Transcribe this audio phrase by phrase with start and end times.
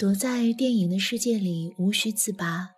[0.00, 2.70] 躲在电影的世界里，无需自拔。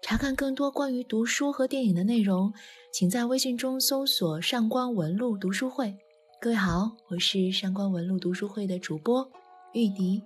[0.00, 2.54] 查看更多关于读书和电影的内容，
[2.90, 5.94] 请在微信中搜索“上官文露读书会”。
[6.40, 9.30] 各位好，我是上官文露读书会的主播
[9.74, 10.22] 玉笛。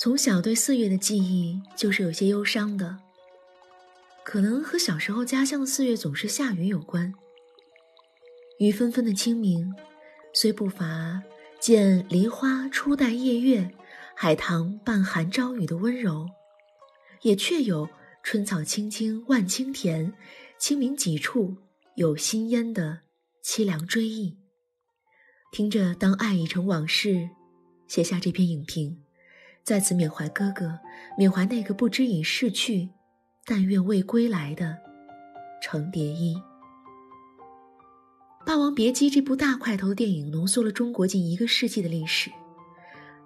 [0.00, 2.96] 从小对四月的记忆就是有些忧伤的，
[4.24, 7.12] 可能和小时候家乡的四月总是下雨有关。
[8.60, 9.74] 雨纷纷的清明，
[10.32, 11.22] 虽不乏
[11.60, 13.70] 见梨花初带夜月，
[14.14, 16.28] 海棠半含朝雨的温柔，
[17.22, 17.88] 也确有。
[18.24, 20.12] 春草青青万顷田，
[20.56, 21.56] 清明几处
[21.96, 23.00] 有新烟的
[23.44, 24.38] 凄凉追忆。
[25.50, 27.30] 听着，当爱已成往事，
[27.88, 29.02] 写下这篇影评，
[29.64, 30.78] 再次缅怀哥哥，
[31.18, 32.90] 缅怀那个不知已逝去，
[33.44, 34.78] 但愿未归来的
[35.60, 36.36] 程蝶衣。
[38.46, 42.30] 《霸王别姬》这部大块头电影浓缩了中国近一个世纪的历史，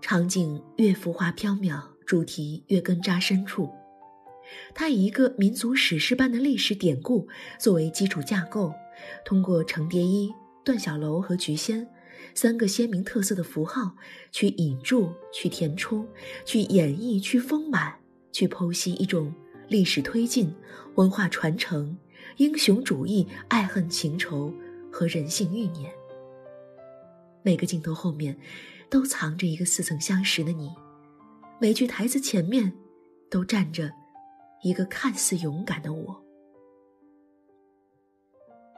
[0.09, 3.69] 场景越浮华飘渺，主题越根扎深处。
[4.73, 7.27] 他以一个民族史诗般的历史典故
[7.59, 8.73] 作为基础架构，
[9.25, 10.33] 通过程蝶衣、
[10.65, 11.85] 段小楼和菊仙
[12.37, 13.97] 三个鲜明特色的符号，
[14.31, 16.07] 去引注、去填充、
[16.45, 17.93] 去演绎、去丰满、
[18.31, 19.35] 去剖析一种
[19.67, 20.55] 历史推进、
[20.95, 21.99] 文化传承、
[22.37, 24.55] 英雄主义、爱恨情仇
[24.93, 25.91] 和人性欲念。
[27.43, 28.39] 每个镜头后面，
[28.91, 30.69] 都藏着一个似曾相识的你；
[31.61, 32.73] 每句台词前面，
[33.31, 33.91] 都站着。
[34.63, 36.25] 一个看似勇敢的我，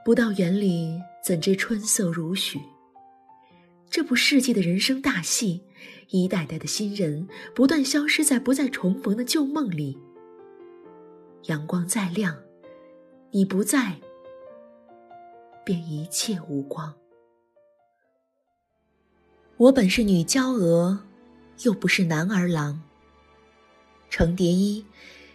[0.05, 2.61] 不到园里怎知春色如许？
[3.89, 5.63] 这部世纪的人生大戏，
[6.11, 9.97] 一代代的新人不断消失在不再重逢的旧梦里。
[11.45, 12.37] 阳光再亮，
[13.31, 13.99] 你不在，
[15.65, 16.95] 便一切无光。
[19.59, 21.01] 我本是女娇娥，
[21.65, 22.81] 又不是男儿郎。
[24.09, 24.85] 程蝶衣。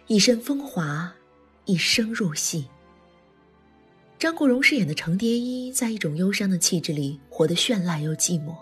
[0.06, 1.12] 一身风华，
[1.66, 2.66] 一生入戏。
[4.18, 8.54] 张国荣饰演的程蝶衣，在一种忧伤的气质里，活得绚烂又寂寞。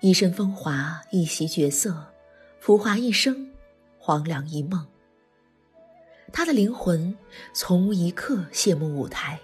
[0.00, 2.12] 一身风华，一袭绝色，
[2.60, 3.50] 浮华一生，
[3.98, 4.86] 黄粱一梦。
[6.32, 7.16] 他的灵魂
[7.52, 9.40] 从无一刻谢幕舞台，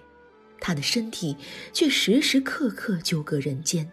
[0.61, 1.37] 他的身体
[1.73, 3.89] 却时时刻刻纠葛人间。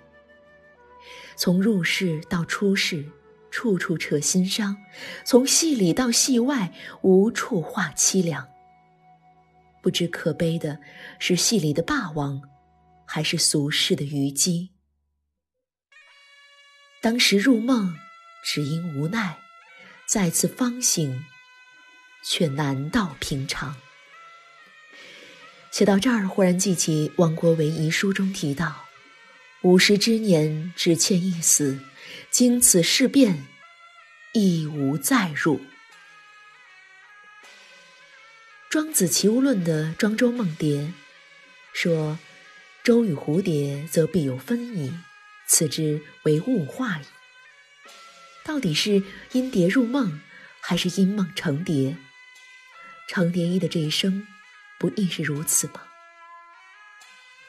[1.35, 3.11] 从入世到出世。
[3.55, 4.75] 处处扯心伤，
[5.23, 6.73] 从戏里到戏外，
[7.03, 8.49] 无处话凄凉。
[9.79, 10.79] 不知可悲的
[11.19, 12.41] 是戏里的霸王，
[13.05, 14.71] 还是俗世的虞姬？
[16.99, 17.95] 当时入梦，
[18.44, 19.38] 只因无奈；
[20.07, 21.23] 再次方醒，
[22.25, 23.75] 却难到平常。
[25.69, 28.88] 写到这儿，忽然记起王国维遗书中提到
[29.63, 31.79] ：“五十之年，只欠一死。”
[32.29, 33.46] 经此事变，
[34.34, 35.62] 亦无再入。
[38.69, 40.91] 庄子《齐物论》的庄周梦蝶
[41.74, 42.18] 说
[42.84, 44.94] ：“周与蝴蝶，则必有分矣。
[45.47, 47.06] 此之为物化矣。”
[48.44, 50.19] 到底是因蝶入梦，
[50.59, 51.95] 还是因梦成蝶？
[53.07, 54.28] 程蝶衣的这一生，
[54.80, 55.84] 不亦是如此吗？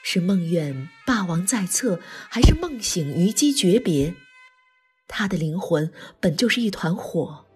[0.06, 1.98] 是梦魇霸王在侧，
[2.28, 4.15] 还是梦醒虞姬诀别？
[5.09, 7.47] 他的灵魂本就是一团火，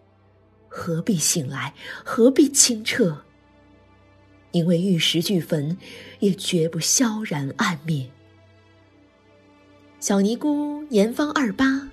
[0.67, 1.75] 何必醒来？
[2.03, 3.23] 何必清澈？
[4.53, 5.77] 因为玉石俱焚，
[6.21, 8.11] 也绝不萧然暗灭。
[10.01, 11.91] 小尼姑年方二八，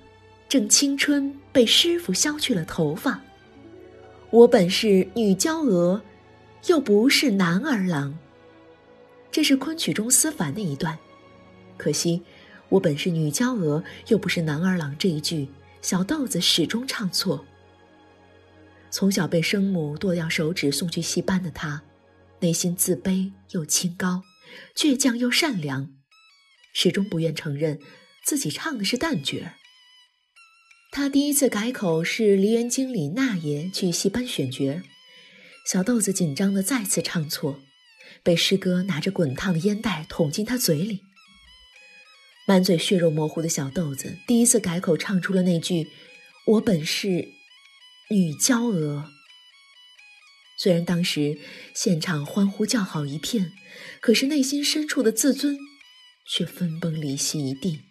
[0.48, 3.20] 正青春，被师傅削去了头发。
[4.30, 6.00] 我本是女娇娥，
[6.68, 8.18] 又不是男儿郎。
[9.36, 10.98] 这是昆曲中思凡的一段，
[11.76, 12.22] 可惜。
[12.70, 14.96] 我本是女娇娥，又不是男儿郎。
[14.96, 15.46] 这一句，
[15.82, 17.44] 小豆子始终唱错。
[18.90, 21.82] 从小被生母剁掉手指送去戏班的他，
[22.40, 24.22] 内心自卑又清高，
[24.74, 25.92] 倔强又善良，
[26.72, 27.78] 始终不愿承认
[28.24, 29.52] 自己唱的是旦角儿。
[30.90, 34.80] 他第一次改口是梨园经理那爷去戏班选角，
[35.70, 37.60] 小豆子紧张的再次唱错，
[38.26, 41.04] 被师哥拿着滚烫的烟袋捅进他嘴里。
[42.48, 45.86] 满嘴血肉模糊的小豆子第一次改口唱出了那句
[46.48, 47.28] ：“我本是
[48.10, 49.12] 女娇娥。”
[50.58, 51.38] 虽然当时
[51.72, 53.52] 现场欢呼叫好一片，
[54.00, 55.56] 可是内心深处的自尊
[56.28, 57.82] 却分崩离析一地。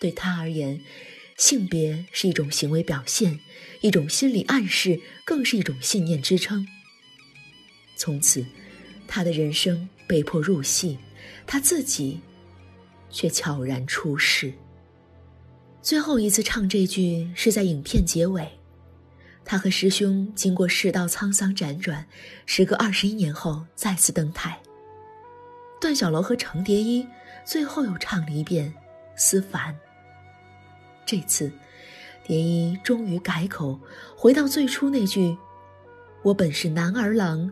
[0.00, 0.80] 对他而言，
[1.36, 3.40] 性别是一种行为表现，
[3.82, 6.66] 一种心理暗示，更是一种信念支撑。
[7.98, 8.46] 从此，
[9.06, 10.98] 他的人生被迫入戏，
[11.46, 12.20] 他自己。
[13.08, 14.52] 却悄然出世。
[15.80, 18.46] 最后一次唱这句是在影片结尾，
[19.42, 22.04] 他和师兄经过世道沧桑辗转，
[22.44, 24.60] 时隔二十一年后再次登台。
[25.80, 27.06] 段小楼和程蝶衣
[27.44, 28.68] 最后又唱了一遍
[29.14, 29.72] 《思凡》。
[31.06, 31.50] 这次，
[32.24, 33.80] 蝶衣终于改口，
[34.14, 35.34] 回到最初那句
[36.22, 37.50] ：“我本是男儿郎，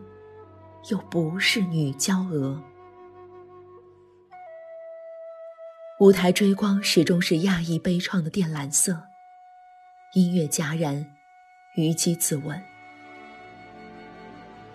[0.89, 2.63] 又不是女娇娥。”
[5.99, 9.03] 舞台追光始终是压抑悲怆的靛蓝色，
[10.13, 11.05] 音乐戛然，
[11.75, 12.59] 虞姬自刎。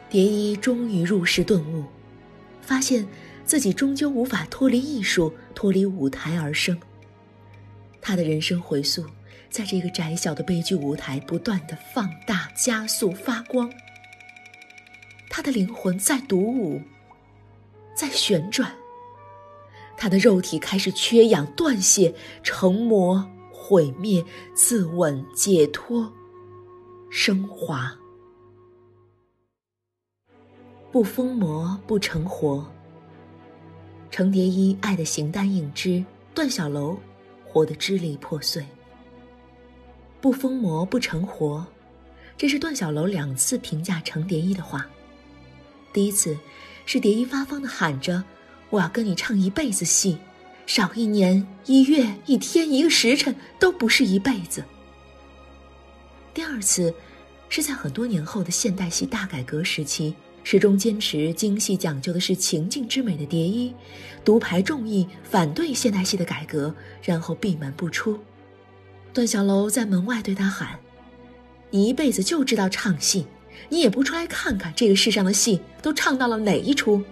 [0.09, 1.85] 蝶衣终于入世顿悟，
[2.62, 3.07] 发现
[3.45, 6.81] 自己终究无法脱离艺术，脱离舞台而生。
[8.01, 9.05] 他的人生回溯，
[9.51, 13.71] 在这个窄小的悲剧舞台不断的放大、加速、发光。
[15.31, 16.82] 他的灵魂在独舞，
[17.94, 18.71] 在旋转。
[19.97, 22.12] 他的肉体开始缺氧、断血、
[22.43, 24.23] 成魔、毁灭、
[24.55, 26.12] 自刎、解脱、
[27.11, 27.97] 升华。
[30.91, 32.67] 不疯魔不成活。
[34.11, 36.05] 程蝶衣爱的形单影只，
[36.35, 36.99] 段小楼
[37.47, 38.67] 活得支离破碎。
[40.21, 41.65] 不疯魔不成活，
[42.37, 44.85] 这是段小楼两次评价程蝶衣的话。
[45.93, 46.37] 第一次，
[46.87, 48.23] 是蝶衣发疯的喊着。
[48.71, 50.17] 我要跟你唱一辈子戏，
[50.67, 54.65] 少一年、一月、一天、一个时辰都不是一辈子。
[56.33, 56.95] 第二次，
[57.49, 60.15] 是在很多年后的现代戏大改革时期，
[60.45, 63.75] 始终坚持京戏讲究的是情境之美的蝶衣，
[64.25, 66.73] 独排众议反对现代戏的改革，
[67.03, 68.17] 然后闭门不出。
[69.13, 70.79] 段小楼在门外对他喊
[71.71, 73.27] ：“你一辈子就知道唱戏，
[73.71, 77.03] 你也不出来看看这个世上的戏都唱到了哪一出？”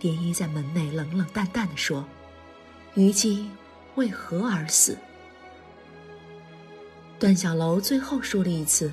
[0.00, 2.08] 蝶衣在门内冷冷淡淡的说
[2.94, 3.50] ：“虞姬
[3.96, 4.96] 为何而死？”
[7.20, 8.90] 段小楼最后说了一次：“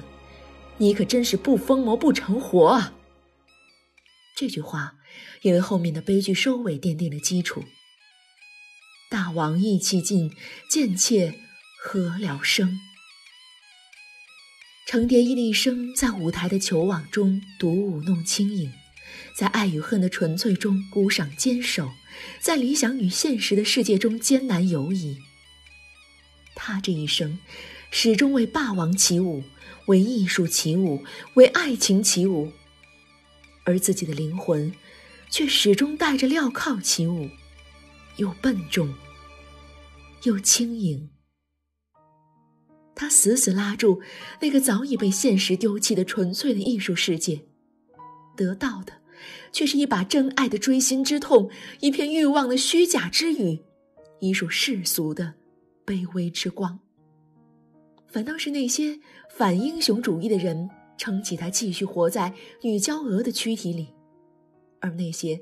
[0.78, 2.94] 你可真是不疯魔不成活啊！”
[4.38, 4.96] 这句话
[5.42, 7.64] 也为后面的悲剧收尾奠定了基础。
[9.10, 10.32] 大王意气尽，
[10.70, 11.34] 贱妾
[11.82, 12.80] 何聊生？
[14.92, 18.74] 程蝶衣的一生在舞台的球网中独舞弄轻盈。
[19.36, 21.92] 在爱与恨的纯粹中孤掌坚守，
[22.42, 25.20] 在理想与现实的世界中艰难游移。
[26.56, 27.38] 他这一生，
[27.92, 29.44] 始终为霸王起舞，
[29.86, 31.04] 为艺术起舞，
[31.36, 32.52] 为爱情起舞，
[33.66, 34.74] 而自己的灵魂，
[35.30, 37.30] 却始终带着镣铐起舞，
[38.16, 38.92] 又笨重，
[40.24, 41.12] 又轻盈。
[43.00, 44.02] 他死死拉住
[44.42, 47.46] 那个早已被现实丢弃的纯粹的艺术世界，
[48.36, 48.92] 得到的。
[49.54, 51.50] 却是一把真爱的锥心之痛，
[51.80, 53.62] 一片欲望的虚假之语，
[54.20, 55.34] 一束世俗的
[55.86, 56.78] 卑微之光。
[58.10, 59.00] 反倒是那些
[59.30, 63.94] 反英雄主义的人撑起他继续活在女娇娥的躯体里，
[64.82, 65.40] 而那些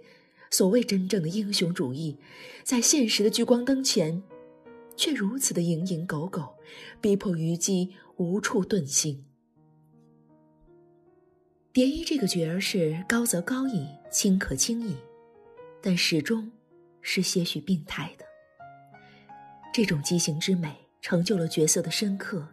[0.52, 2.18] 所谓真正的英雄主义，
[2.64, 4.22] 在现实的聚光灯前，
[4.98, 6.56] 却如此的蝇营狗苟，
[7.00, 9.24] 逼迫虞姬无处遁形。
[11.72, 14.96] 蝶衣这个角儿是高则高矣，轻可轻矣，
[15.80, 16.52] 但始终
[17.02, 18.26] 是些许病态的。
[19.72, 22.48] 这种畸形之美成就了角色的深刻。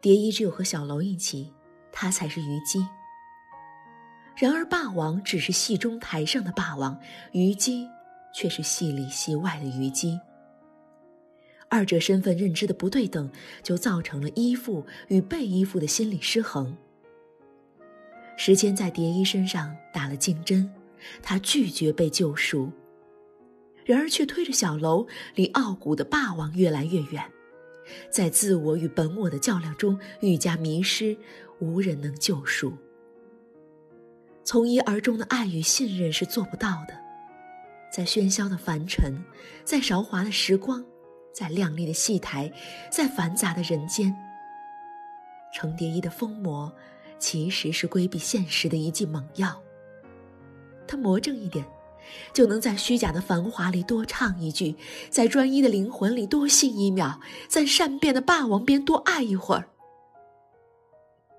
[0.00, 1.52] 蝶衣只有和小楼一起，
[1.92, 2.86] 他才是虞姬。
[4.34, 6.98] 然而霸王只是戏中台上的霸王，
[7.32, 7.86] 虞姬
[8.32, 10.18] 却是戏里戏外的虞姬。
[11.70, 13.30] 二者身份认知的不对等，
[13.62, 16.76] 就造成了依附与被依附的心理失衡。
[18.36, 20.70] 时间在蝶衣身上打了竞针，
[21.22, 22.70] 他拒绝被救赎，
[23.84, 27.22] 然而却推着小楼离傲骨的霸王越来越远，
[28.10, 31.16] 在自我与本我的较量中愈加迷失，
[31.58, 32.72] 无人能救赎。
[34.44, 36.94] 从一而终的爱与信任是做不到的，
[37.92, 39.22] 在喧嚣的凡尘，
[39.64, 40.82] 在韶华的时光，
[41.38, 42.52] 在亮丽的戏台，
[42.90, 44.12] 在繁杂的人间，
[45.54, 46.72] 程蝶衣的疯魔。
[47.20, 49.60] 其实是规避现实的一剂猛药。
[50.86, 51.64] 他魔怔一点，
[52.32, 54.76] 就能在虚假的繁华里多唱一句，
[55.10, 59.68] 在专一的灵魂里多信一秒，在善变的霸王边多爱一会儿。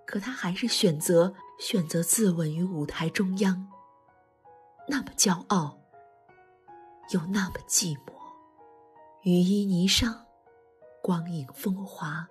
[0.05, 3.67] 可他还是选择选择自刎于舞台中央。
[4.89, 5.77] 那么骄傲，
[7.11, 8.18] 又那么寂寞。
[9.23, 10.15] 羽衣霓裳，
[11.01, 12.25] 光影风华，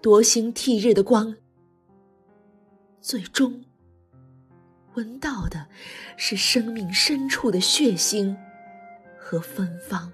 [0.00, 1.36] 夺星替日的光。
[3.02, 3.62] 最终，
[4.94, 5.66] 闻到的
[6.16, 8.34] 是生命深处的血腥
[9.18, 10.10] 和芬芳。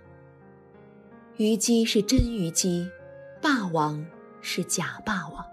[1.37, 2.91] 虞姬是真虞姬，
[3.41, 4.05] 霸王
[4.41, 5.47] 是假霸王。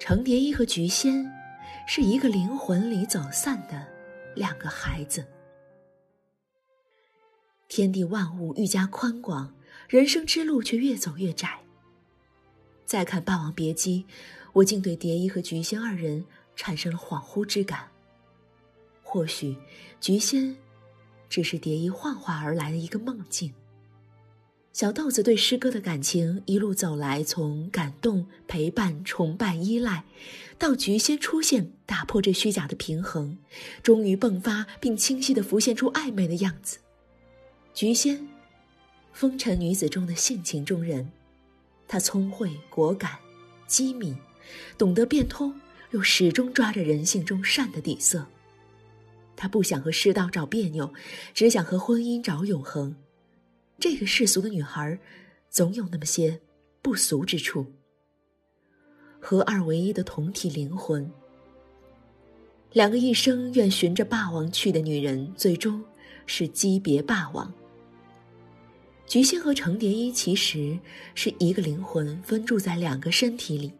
[0.00, 1.24] 程蝶衣和菊仙
[1.86, 3.86] 是一个灵魂里走散的
[4.34, 5.24] 两个孩子。
[7.68, 9.54] 天地万物愈加宽广，
[9.88, 11.60] 人生之路却越走越窄。
[12.86, 14.06] 再看《霸王别姬》，
[14.54, 16.24] 我竟对蝶衣和菊仙二人
[16.56, 17.88] 产生了恍惚之感。
[19.02, 19.54] 或许，
[20.00, 20.56] 菊仙
[21.28, 23.52] 只是蝶衣幻化而来的一个梦境。
[24.72, 30.04] 小豆子对诗歌的感情一路走来，从感动、陪伴、崇拜、依赖，
[30.56, 33.36] 到菊仙出现，打破这虚假的平衡，
[33.82, 36.78] 终于迸发并清晰地浮现出暧昧的样子。
[37.78, 38.18] 菊仙，
[39.12, 41.08] 风尘女子中的性情中人。
[41.86, 43.16] 她聪慧、果敢、
[43.68, 44.18] 机敏，
[44.76, 45.54] 懂得变通，
[45.92, 48.26] 又始终抓着人性中善的底色。
[49.36, 50.92] 她不想和世道找别扭，
[51.32, 52.96] 只想和婚姻找永恒。
[53.78, 54.98] 这个世俗的女孩，
[55.48, 56.40] 总有那么些
[56.82, 57.64] 不俗之处。
[59.20, 61.08] 合二为一的同体灵魂，
[62.72, 65.80] 两个一生愿寻着霸王去的女人，最终
[66.26, 67.54] 是姬别霸王。
[69.08, 70.78] 菊仙和程蝶衣其实
[71.14, 73.72] 是一个灵魂分住在两个身体里，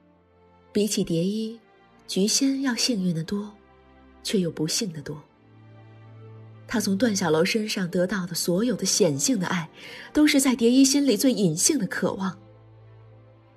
[0.72, 1.60] 比起蝶衣，
[2.06, 3.54] 菊仙要幸运的多，
[4.22, 5.22] 却又不幸的多。
[6.66, 9.68] 他从段小楼身上得到的所有的显性的爱，
[10.14, 12.38] 都是在蝶衣心里最隐性的渴望。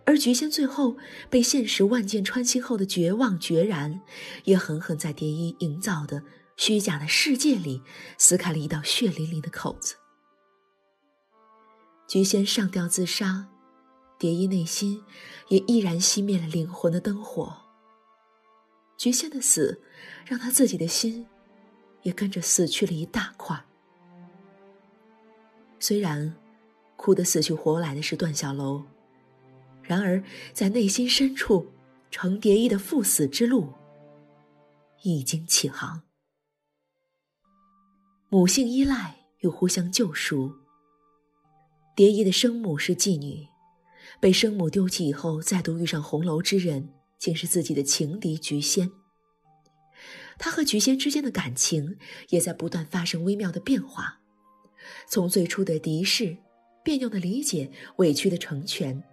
[0.04, 0.98] 而菊仙最后
[1.30, 4.02] 被现实万箭穿心后的绝望决然，
[4.44, 6.22] 也狠狠在蝶衣营造的
[6.58, 7.82] 虚假的世界里
[8.18, 9.96] 撕开了一道血淋淋的口子。
[12.12, 13.48] 菊仙上吊自杀，
[14.20, 15.02] 蝶衣内心
[15.48, 17.56] 也毅然熄灭了灵魂的灯火。
[18.98, 19.82] 菊仙的死，
[20.26, 21.26] 让他自己的心
[22.02, 23.58] 也跟着死去了一大块。
[25.80, 26.36] 虽然
[26.98, 28.84] 哭得死去活来的是段小楼，
[29.82, 31.72] 然而在内心深处，
[32.10, 33.72] 程蝶衣的赴死之路
[35.04, 36.02] 已经起航。
[38.28, 40.54] 母性依赖与互相救赎。
[42.02, 43.48] 蝶衣的生母是妓女，
[44.20, 46.90] 被生母丢弃以后，再度遇上红楼之人，
[47.20, 48.90] 竟是自己的情敌菊仙。
[50.40, 54.20] 他和菊仙之间的感情也在不断发生微妙的变化，
[55.08, 56.36] 从最初的敌视、
[56.84, 59.04] 别扭的理解、委屈的成全，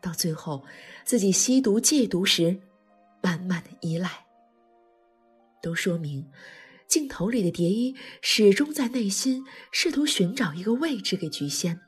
[0.00, 0.64] 到最后
[1.04, 2.60] 自己吸毒戒毒时
[3.20, 4.24] 满满的依赖，
[5.60, 6.24] 都说明
[6.86, 11.80] 镜头里的蝶衣始终在内心试图寻找一个位置给菊仙。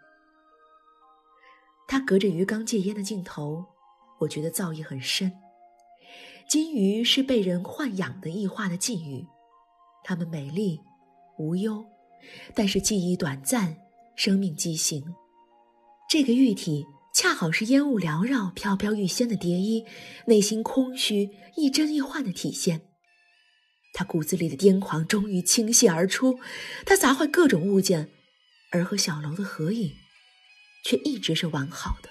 [1.88, 3.64] 他隔着鱼缸戒烟的镜头，
[4.20, 5.32] 我觉得造诣很深。
[6.46, 9.26] 金鱼是被人豢养的异化的寄鱼，
[10.04, 10.78] 它们美丽
[11.38, 11.84] 无忧，
[12.54, 13.74] 但是记忆短暂，
[14.16, 15.02] 生命畸形。
[16.10, 19.84] 这个玉体恰好是烟雾缭绕、飘飘欲仙的蝶衣
[20.26, 22.82] 内心空虚、亦真亦幻的体现。
[23.94, 26.38] 他骨子里的癫狂终于倾泻而出，
[26.84, 28.10] 他砸坏各种物件，
[28.72, 29.90] 而和小楼的合影。
[30.82, 32.10] 却一直是完好的，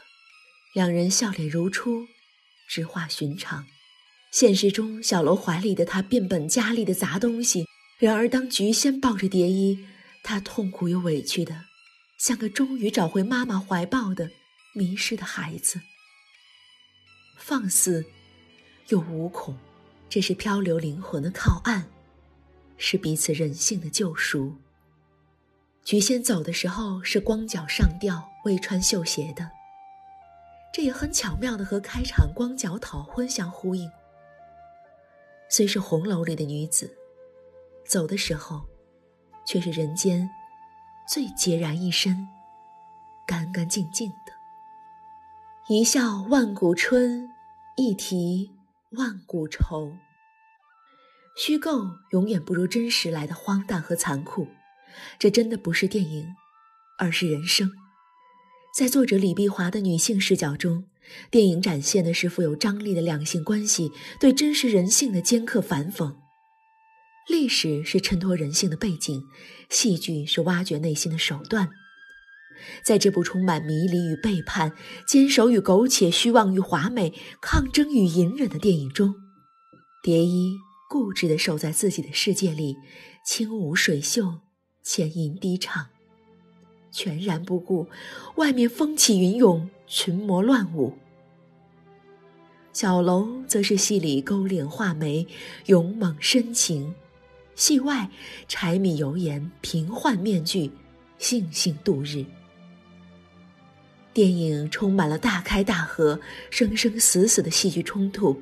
[0.74, 2.08] 两人笑脸如初，
[2.68, 3.66] 直化寻常。
[4.32, 7.64] 现实中，小楼怀里的他变本加厉的砸东西；
[7.98, 9.88] 然而，当菊仙抱着蝶衣，
[10.22, 11.64] 他痛苦又委屈的，
[12.18, 14.30] 像个终于找回妈妈怀抱的
[14.74, 15.82] 迷失的孩子。
[17.38, 18.06] 放肆
[18.90, 19.58] 又无恐，
[20.10, 21.90] 这是漂流灵魂的靠岸，
[22.78, 24.58] 是彼此人性的救赎。
[25.86, 28.30] 菊仙走的时候是光脚上吊。
[28.48, 29.52] 未穿绣鞋的，
[30.72, 33.92] 这也很巧妙的和开场光脚讨婚相呼应。
[35.50, 36.98] 虽是红楼里的女子，
[37.86, 38.62] 走的时候，
[39.46, 40.30] 却是人间
[41.10, 42.26] 最孑然一身、
[43.28, 44.32] 干干净净的。
[45.68, 47.30] 一笑万古春，
[47.76, 48.50] 一啼
[48.92, 49.92] 万古愁。
[51.36, 54.48] 虚构永远不如真实来的荒诞和残酷，
[55.20, 56.34] 这真的不是电影，
[56.98, 57.70] 而是人生。
[58.78, 60.84] 在作者李碧华的女性视角中，
[61.32, 66.16] 电影展现的是富有张力的两性关系对真实人性的尖刻反讽。
[67.28, 69.24] 历史是衬托人性的背景，
[69.68, 71.70] 戏剧是挖掘内心的手段。
[72.86, 74.72] 在这部充满迷离与背叛、
[75.08, 79.16] 坚守与苟且、虚妄与华美、抗争与隐忍的电影中，
[80.04, 80.56] 蝶衣
[80.88, 82.76] 固执地守在自己的世界里，
[83.26, 84.42] 轻舞水袖，
[84.84, 85.88] 浅吟低唱。
[86.98, 87.88] 全然不顾
[88.38, 90.98] 外面风起云涌、群魔乱舞。
[92.74, 95.28] 小楼则是戏里勾脸画眉、
[95.68, 96.92] 勇猛深情，
[97.54, 98.10] 戏外
[98.48, 100.72] 柴米油盐、平换面具，
[101.20, 102.26] 悻悻度日。
[104.12, 108.42] 电影充满了大开大合、生生死死的戏剧冲突。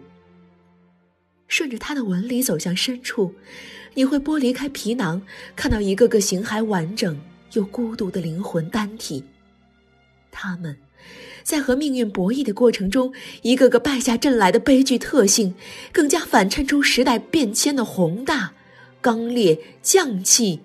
[1.49, 3.35] 顺着他的纹理走向深处，
[3.95, 5.21] 你会剥离开皮囊，
[5.57, 7.19] 看到一个个形骸完整
[7.55, 9.23] 又孤独的灵魂单体。
[10.31, 10.77] 他们，
[11.43, 15.55] 在和命运博弈的过程中，一个个败下阵来的悲剧特性，
[15.91, 18.53] 更加反衬出时代变迁的宏大、
[19.01, 20.59] 刚烈、匠气、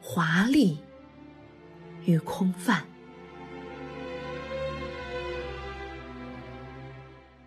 [0.00, 0.78] 华丽
[2.06, 2.84] 与空泛。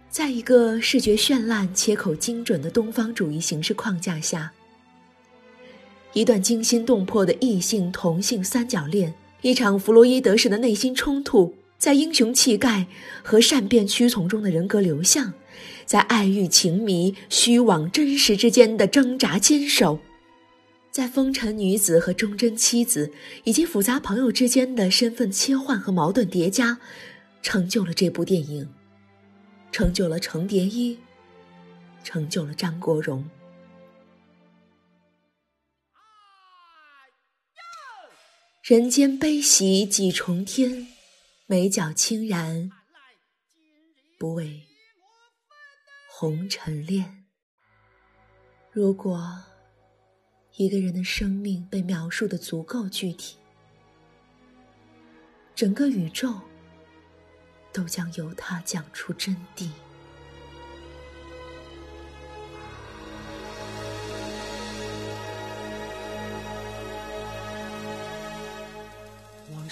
[0.10, 4.52] 在一个视觉绚烂、且口精准的东方主义形式框架下，
[6.18, 12.88] 一段惊心动魄的异性同性三角恋，一场弗洛伊德式的内心冲突，在英雄气概
[13.22, 15.32] 和善变屈从中的人格流向，
[15.86, 20.00] 在爱欲情迷、虚妄真实之间的挣扎坚守，
[20.90, 23.12] 在风尘女子和忠贞妻子
[23.44, 26.80] 以及复杂朋友之间的身份切换和矛盾叠加，
[27.44, 28.68] 成就了这部电影。
[29.72, 30.98] 成就了程蝶衣，
[32.04, 33.24] 成就了张国荣。
[38.70, 40.88] 人间悲喜几重天，
[41.46, 42.70] 眉角轻然，
[44.20, 44.62] 不为
[46.10, 47.24] 红尘恋。
[48.74, 49.42] 如果
[50.58, 53.38] 一个人的生命被描述的足够具体，
[55.56, 56.38] 整个宇宙。
[57.72, 59.70] 都将由他讲出真谛。